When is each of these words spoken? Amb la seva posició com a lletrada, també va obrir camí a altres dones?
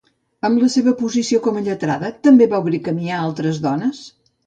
Amb 0.47 0.61
la 0.63 0.69
seva 0.75 0.93
posició 1.01 1.41
com 1.49 1.59
a 1.59 1.63
lletrada, 1.69 2.11
també 2.29 2.51
va 2.57 2.63
obrir 2.67 2.81
camí 2.91 3.13
a 3.15 3.21
altres 3.29 3.65
dones? 3.71 4.07